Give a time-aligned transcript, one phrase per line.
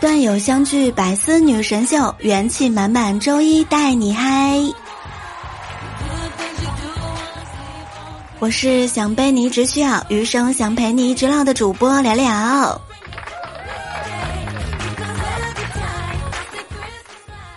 [0.00, 4.58] 段友相聚，百思女神秀，元气满满，周一带你嗨！
[8.38, 12.80] 我是想背你只需要，余生想陪你一直老的主播聊聊。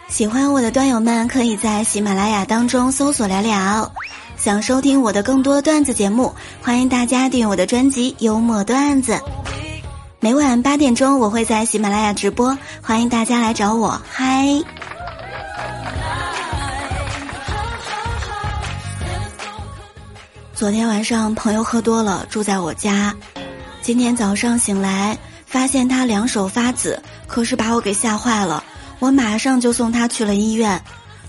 [0.10, 3.90] 喜欢我的段友们，可以在喜马拉雅当中搜索聊聊。
[4.36, 9.14] 想收听我的更多段子节目，欢迎大家订阅我的专辑《幽默段子》。
[10.24, 14.48] 每晚八点钟，我会在喜马拉雅直播，欢迎大家来找我嗨。
[20.56, 23.14] 昨天晚上朋友喝多了，住在我家。
[23.82, 28.64] 今天早上醒来，发现他两手发紫，可是把我给吓坏了。
[29.00, 30.82] 我马上就送他去了医院，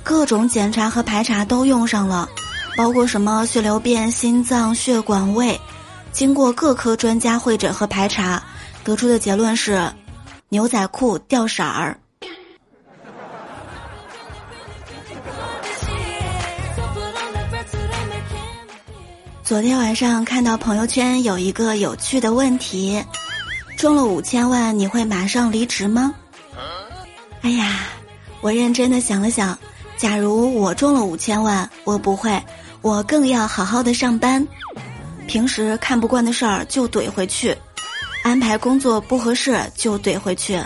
[0.04, 2.28] 各种检查和排查都用上了，
[2.76, 5.60] 包括什么血流变、心脏、血管、胃，
[6.12, 8.40] 经过各科专家会诊和排查。
[8.84, 9.90] 得出的结论是，
[10.50, 11.98] 牛仔裤掉色儿。
[19.42, 23.02] 昨天晚上看到朋友圈有一个有趣的问题：
[23.78, 26.14] 中了五千万，你会马上离职吗？
[27.40, 27.86] 哎呀，
[28.42, 29.58] 我认真的想了想，
[29.96, 32.42] 假如我中了五千万，我不会，
[32.82, 34.46] 我更要好好的上班，
[35.26, 37.56] 平时看不惯的事儿就怼回去。
[38.24, 40.58] 安排工作不合适就怼回去，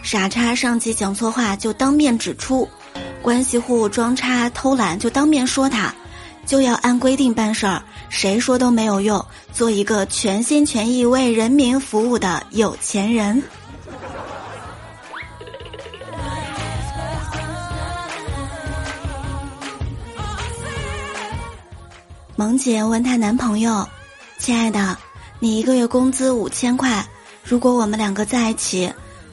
[0.00, 2.68] 傻叉上级讲错话就当面指出，
[3.20, 5.92] 关系户装叉偷懒就当面说他，
[6.46, 9.22] 就要按规定办事儿，谁说都没有用，
[9.52, 13.42] 做一个全心全意为人民服务的有钱人。
[22.36, 23.86] 萌姐问她男朋友
[24.38, 24.96] ：“亲爱的。”
[25.42, 27.02] 你一个月工资五千块，
[27.42, 28.92] 如果我们两个在一起，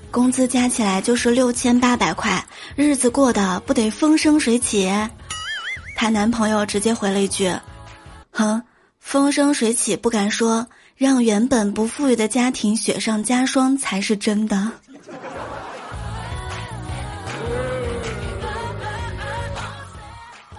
[0.09, 2.41] 工资加起来就是六千八百块，
[2.77, 4.89] 日子过得不得风生水起？
[5.97, 7.53] 她男朋友直接回了一句
[8.31, 8.63] ：“哼，
[9.01, 10.65] 风生水起不敢说，
[10.95, 14.71] 让原本不富裕的家庭雪上加霜才是真的。”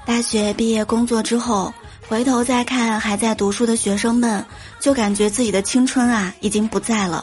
[0.05, 1.73] 大学毕业工作之后。
[2.09, 4.43] 回头再看还在读书的学生们，
[4.81, 7.23] 就感觉自己的青春啊已经不在了。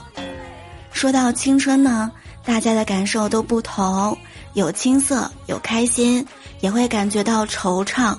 [0.91, 2.11] 说到青春呢，
[2.45, 4.15] 大家的感受都不同，
[4.53, 6.23] 有青涩，有开心，
[6.59, 8.15] 也会感觉到惆怅。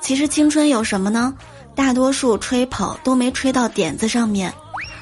[0.00, 1.34] 其实青春有什么呢？
[1.74, 4.50] 大多数吹捧都没吹到点子上面。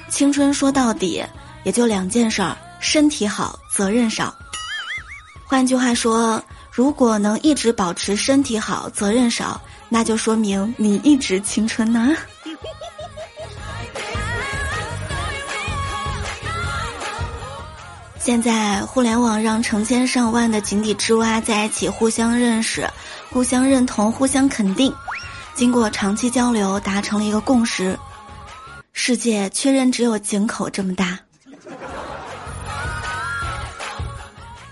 [0.08, 1.25] 青春说到底
[1.62, 4.34] 也就两件事儿：身体好，责任少。
[5.46, 6.42] 换句话说，
[6.72, 9.60] 如果能一直保持身体好，责任少。
[9.88, 12.14] 那就说明你一直青春呢。
[18.18, 22.88] 现在互联网让成千上万的井底之蛙在一起互相认识、
[23.30, 24.92] 互相认同、互相肯定，
[25.54, 27.98] 经过长期交流达成了一个共识：
[28.94, 31.18] 世界确认只有井口这么大。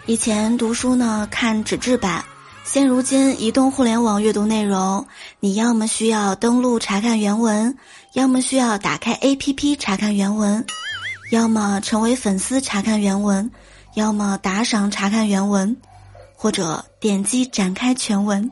[0.06, 2.24] 以前读书呢，看纸质版。
[2.64, 5.06] 现如今，移动互联网阅读内容，
[5.40, 7.76] 你要么需要登录查看原文，
[8.14, 10.64] 要么需要打开 APP 查看原文，
[11.30, 13.50] 要么成为粉丝查看原文，
[13.94, 15.76] 要么打赏查看原文，
[16.34, 18.50] 或者点击展开全文。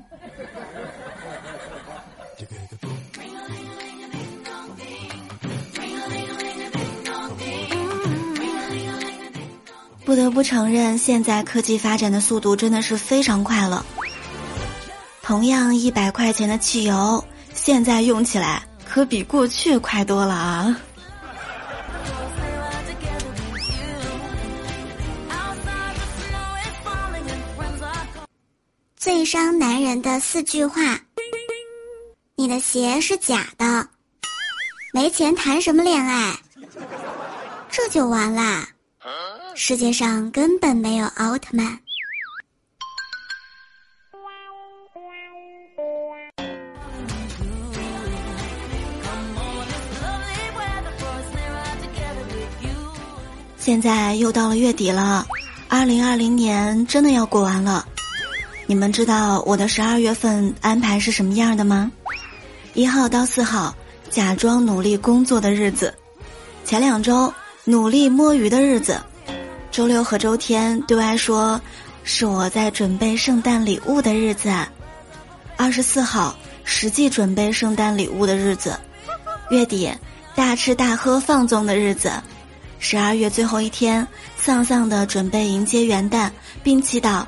[10.04, 13.86] 不得不承认，现在科技发展的速度真的是非常快了。
[15.30, 17.24] 同样一百块钱的汽油，
[17.54, 20.77] 现在用起来可比过去快多了啊！
[28.97, 30.98] 最伤男人的四句话：
[32.34, 33.86] 你的鞋是假的，
[34.92, 36.34] 没钱谈什么恋爱，
[37.71, 38.66] 这就完啦！
[39.54, 41.78] 世界上根本没有奥特曼。
[53.60, 55.27] 现在又到了月底了，
[55.68, 57.86] 二零二零年真的要过完了，
[58.66, 61.92] 你们知道我的十二月份安排是什么样的吗？
[62.72, 63.74] 一号到四号，
[64.09, 65.92] 假装努力工作的日子；
[66.65, 67.33] 前两周
[67.65, 68.95] 努力摸鱼的日子；
[69.71, 71.60] 周六和周天对外说
[72.03, 74.48] 是我在准备圣诞礼物的日子；
[75.59, 76.34] 二十四号
[76.65, 78.72] 实际准备圣诞礼物的日子；
[79.51, 79.92] 月底
[80.34, 82.10] 大吃大喝放纵的日子。
[82.82, 86.30] 十二月最后一天，丧丧的准备迎接元旦，
[86.62, 87.24] 并祈祷，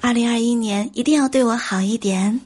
[0.00, 2.38] 二零二一年一定要对我好一点。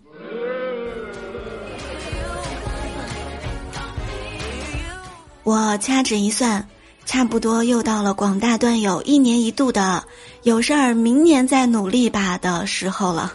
[5.42, 6.64] 我掐指一算，
[7.04, 10.04] 差不多又到了广大段友一年一度的
[10.44, 13.32] “有事儿明年再努力吧”的时候了。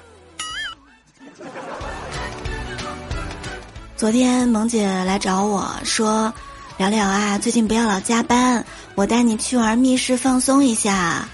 [3.97, 6.31] 昨天萌姐来找我说。
[6.77, 8.63] 聊聊啊，最近不要老加班，
[8.93, 11.27] 我带你去玩密室放松一下。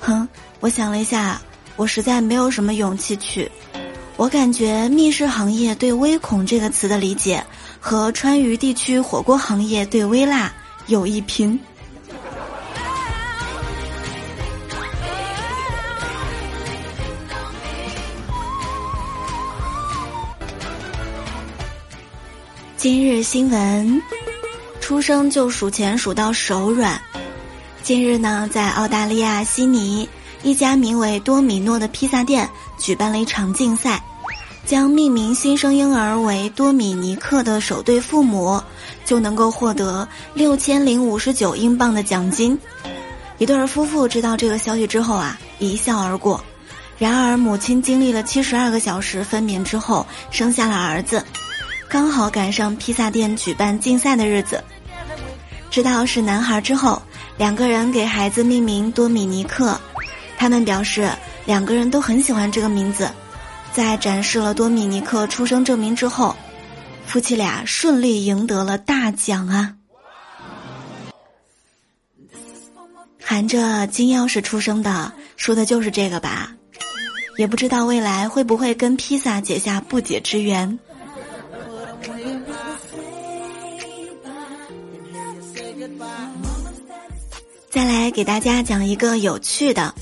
[0.00, 0.26] 哼，
[0.60, 1.38] 我想了一下，
[1.76, 3.50] 我实在没有什么勇气去。
[4.16, 7.44] 我感觉密室行业对“微恐”这个词的理解，
[7.78, 10.50] 和川渝地区火锅行业对微辣
[10.86, 11.60] 有一拼。
[22.78, 24.02] 今日新闻。
[24.86, 26.96] 出生就数钱数到手软。
[27.82, 30.08] 近日呢，在澳大利亚悉尼
[30.44, 32.48] 一家名为多米诺的披萨店
[32.78, 34.00] 举办了一场竞赛，
[34.64, 38.62] 将命名新生婴儿为多米尼克的首对父母
[39.04, 42.56] 就能够获得六千零五十九英镑的奖金。
[43.38, 46.40] 一对儿夫妇知道这个消息之后啊，一笑而过。
[46.96, 51.24] 然而母亲经历了七十二个小时分娩之后，生下了儿子，
[51.88, 54.62] 刚好赶上披萨店举办竞赛的日子。
[55.76, 57.02] 知道是男孩之后，
[57.36, 59.78] 两个人给孩子命名多米尼克。
[60.38, 61.06] 他们表示
[61.44, 63.10] 两个人都很喜欢这个名字。
[63.74, 66.34] 在展示了多米尼克出生证明之后，
[67.04, 69.74] 夫妻俩顺利赢得了大奖啊！
[73.22, 76.54] 含着金钥匙出生的，说的就是这个吧？
[77.36, 80.78] 也不知道未来会不会跟披萨结下不解之缘。
[87.76, 89.94] 再来给大家讲一个有趣的。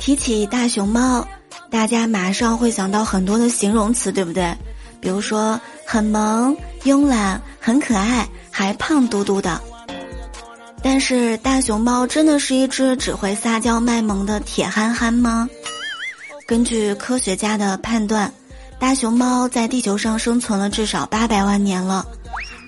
[0.00, 1.24] 提起大熊猫，
[1.70, 4.52] 大家马上会想到很多的形容词，对不对？
[5.00, 9.60] 比如说很萌、慵懒、很可爱，还胖嘟嘟的。
[10.82, 15.48] 但是大熊猫真的是一只只会撒娇卖萌的铁憨憨吗？
[16.48, 18.28] 根据科学家的判断，
[18.76, 22.04] 大熊猫在地球上生存了至少八百万年了。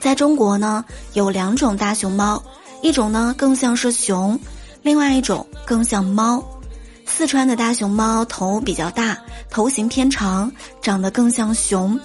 [0.00, 0.84] 在中国呢，
[1.14, 2.40] 有两种大熊猫。
[2.82, 4.38] 一种呢更像是熊，
[4.82, 6.42] 另外一种更像猫。
[7.06, 9.16] 四川的大熊猫头比较大，
[9.50, 10.52] 头型偏长，
[10.82, 11.98] 长得更像熊；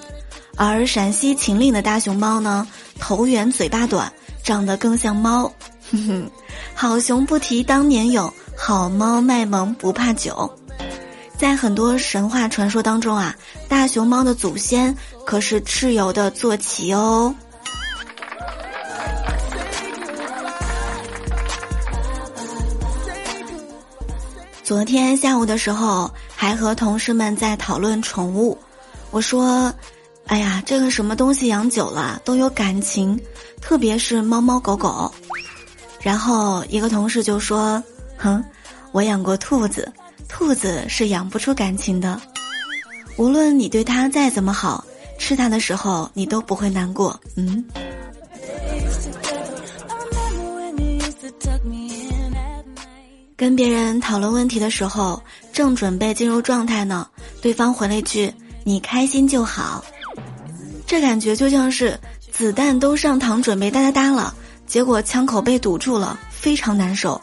[0.56, 2.68] 而陕西秦岭的大熊猫呢，
[3.00, 4.12] 头圆嘴巴短，
[4.44, 5.52] 长得更像猫。
[5.92, 6.32] 哼哼，
[6.74, 10.50] 好熊不提当年勇，好猫卖萌不怕久。
[11.38, 13.36] 在很多神话传说当中啊，
[13.68, 17.36] 大熊猫的祖先可是蚩尤的坐骑哦。
[24.74, 28.58] 昨天下午的时候，还和同事们在讨论宠物。
[29.12, 29.72] 我说
[30.26, 33.18] ：“哎呀，这个什么东西养久了都有感情，
[33.62, 35.14] 特别是猫猫狗狗。”
[36.02, 37.82] 然后一个同事就说
[38.18, 38.44] ：“哼，
[38.92, 39.94] 我养过兔子，
[40.28, 42.20] 兔子是养不出感情的。
[43.18, 44.84] 无论你对它再怎么好，
[45.20, 47.64] 吃它的时候你都不会难过。”嗯。
[53.36, 55.22] 跟别人讨论问题的时候，
[55.52, 57.08] 正准备进入状态呢，
[57.42, 59.84] 对方回了一句：“你开心就好。”
[60.86, 62.00] 这感觉就像是
[62.32, 64.34] 子弹都上膛，准备哒哒哒了，
[64.68, 67.20] 结果枪口被堵住了，非常难受。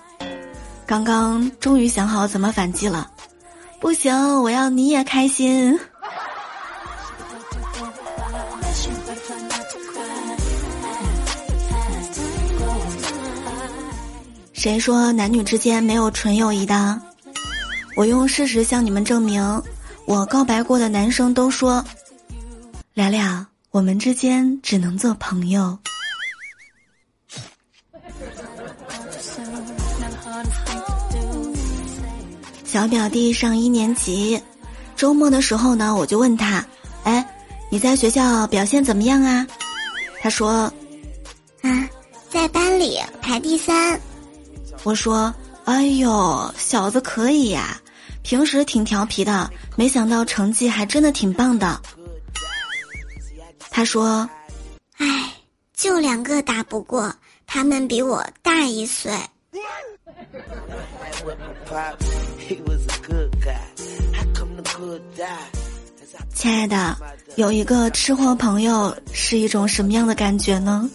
[0.87, 3.09] 刚刚终于想好怎么反击了，
[3.81, 5.79] 不行，我要你也开心。
[14.61, 17.00] 谁说男女之间没有纯友谊的？
[17.97, 19.43] 我用事实向你们证明，
[20.05, 21.83] 我告白过的男生都说
[22.93, 25.79] ：“聊聊，我们之间只能做朋友。”
[32.62, 34.38] 小表弟上一年级，
[34.95, 36.62] 周末的时候呢，我就问他
[37.05, 37.26] ：“哎，
[37.71, 39.47] 你在学校表现怎么样啊？”
[40.21, 40.71] 他说
[41.64, 41.88] ：“啊，
[42.29, 43.99] 在班里排第三。”
[44.82, 45.32] 我说
[45.66, 47.80] ：“哎呦，小子可以呀，
[48.22, 51.80] 平时挺调皮的，没想到成绩还真的挺棒的。
[53.70, 54.28] 他说
[54.96, 55.32] ：“哎，
[55.76, 57.14] 就两个打不过，
[57.46, 59.12] 他们比我大一岁。”
[66.34, 66.96] 亲爱的，
[67.37, 70.88] 有一个吃货朋友是一种什么样的感觉呢？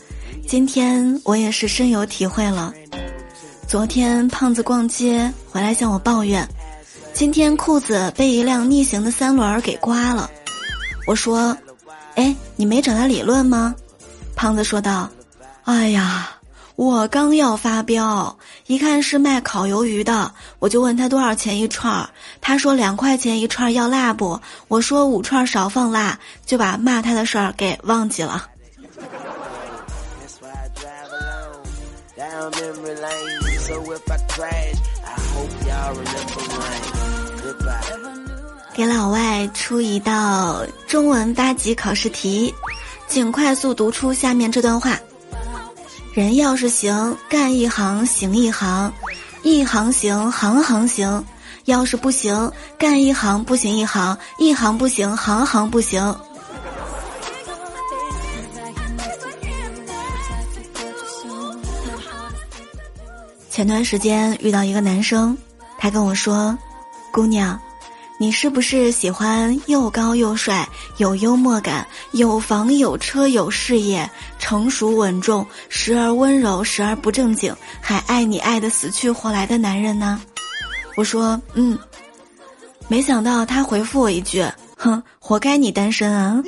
[0.48, 2.74] 今天我也是深有体会了。
[3.68, 6.48] 昨天胖子逛街回来向我抱怨，
[7.14, 10.30] 今天裤子被一辆逆行的三轮给刮了。
[11.08, 11.58] 我说
[12.16, 13.76] ：“哎，你没找他理论吗？”
[14.36, 15.10] 胖子说道
[15.66, 16.32] ：“哎呀。”
[16.76, 20.30] 我刚要发飙，一看是卖烤鱿鱼的，
[20.60, 22.10] 我就问他多少钱一串儿，
[22.42, 24.38] 他说两块钱一串要辣不？
[24.68, 28.46] 我说五串少放辣，就把骂他的事儿给忘记了。
[38.74, 42.54] 给老外出一道中文八级考试题，
[43.08, 45.00] 请快速读出下面这段话。
[46.14, 48.92] 人要是行，干一行行一行，
[49.44, 51.24] 一行行行行行；
[51.66, 56.16] 要是不行，干一行不行一行，一行不行行行不行。
[63.66, 65.36] 前段时间遇到一个男生，
[65.80, 66.56] 他跟我说
[67.12, 67.60] ：“姑娘。”
[68.20, 74.08] 你是不是喜欢又高又帅、有幽默感、有房有车有事业、
[74.38, 80.22] 成熟稳重、时而温柔时而不正经，还爱你爱的死去活来的男人呢？
[80.96, 81.76] 我说嗯，
[82.88, 84.46] 没想到他回复我一句
[84.78, 86.40] ：“哼，活该你单身啊！”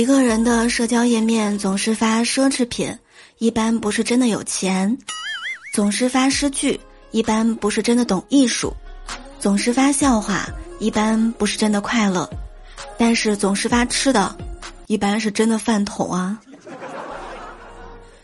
[0.00, 2.98] 一个人的社交页面总是发奢侈品。
[3.36, 4.96] 一般不是真的有钱，
[5.74, 6.74] 总是发诗句；
[7.10, 8.72] 一般不是真的懂艺术，
[9.38, 12.26] 总是发笑话；一般不是真的快乐，
[12.96, 14.34] 但是总是发吃的，
[14.86, 16.40] 一般是真的饭桶啊。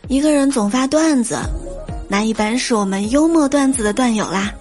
[0.07, 1.37] 一个人总发段子，
[2.09, 4.51] 那一般是我们幽默段子的段友啦。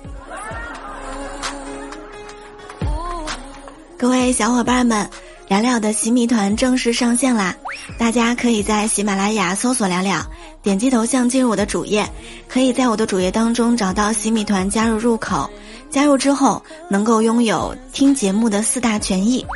[3.97, 5.09] 各位小伙伴们。
[5.49, 7.55] 聊聊的洗米团正式上线啦！
[7.97, 10.21] 大家可以在喜马拉雅搜索“聊聊”，
[10.61, 12.05] 点击头像进入我的主页，
[12.49, 15.49] 可以在我的主页当中找到洗米团加入入口。
[15.89, 16.61] 加入之后
[16.91, 19.47] 能够拥有听节目的四大权益：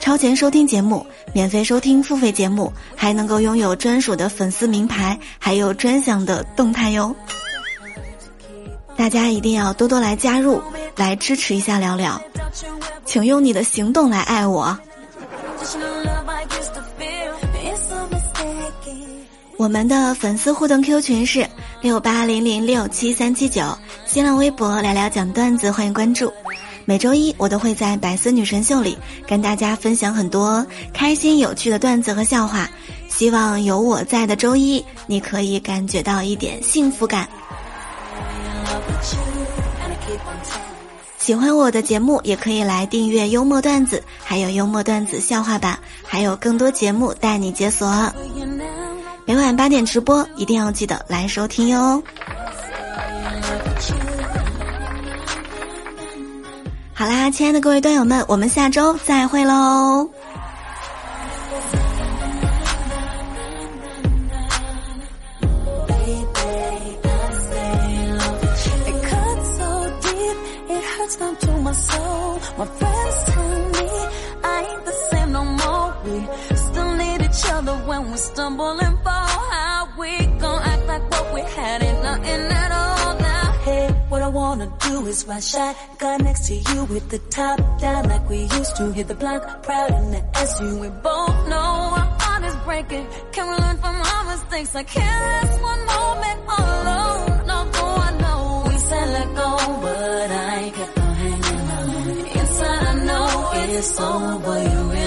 [0.00, 7.14] 超前收听节目、免费收听付费节目，还能够拥有专属的粉丝名牌，还有专享的动态哟！
[8.96, 10.60] 大家一定要多多来加入，
[10.96, 12.20] 来支持一下聊聊，
[13.04, 14.76] 请用你的行动来爱我。
[19.58, 21.44] 我们的粉丝互动 Q 群是
[21.80, 26.32] 六八零零六七三七九，新浪微博聊聊讲段子，欢迎关注。
[26.84, 28.96] 每周一我都会在百思女神秀里
[29.26, 32.68] 跟大家分享很多开心有趣的段子和笑话，
[33.08, 37.28] 希望有我在的周一，你可以感觉到一点幸福感。
[41.26, 47.88] 喜欢我的节目，也可以来订阅幽默段子，还有幽默段子笑话版，还有更多节目带你解锁。
[49.24, 52.00] 每晚八点直播，一定要记得来收听哟。
[56.94, 60.08] 好啦，亲爱的各位段友们，我们下周再会喽。
[84.26, 88.74] I wanna do is ride shotgun next to you with the top down like we used
[88.74, 88.90] to.
[88.90, 90.80] Hit the block proud in the SU.
[90.80, 91.68] We both know
[91.98, 93.06] our heart is breaking.
[93.30, 94.74] Can we learn from our mistakes?
[94.74, 97.50] I can't last one moment alone.
[97.56, 99.50] Although I know we said let go,
[99.84, 102.26] but I kept on hanging on.
[102.40, 104.58] Inside I know it's over.
[104.72, 105.05] You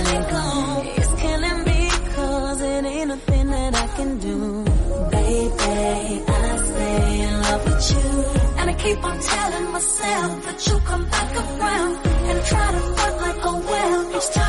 [8.90, 13.54] keep on telling myself that you'll come back around and try to fight like a
[13.70, 14.18] well.
[14.18, 14.49] Each time